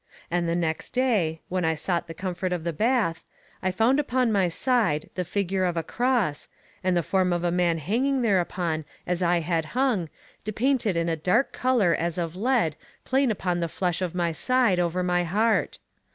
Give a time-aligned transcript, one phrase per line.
[0.31, 3.23] And the next day, when I sought the comfort of the bath,
[3.61, 6.47] I found upon my side the figure of a cross,
[6.83, 10.09] and the form of a man hanging thereupon as I had hung,
[10.43, 12.75] depainted in a dark colour as of lead
[13.05, 15.77] plain upon the flesh of my side over my heart.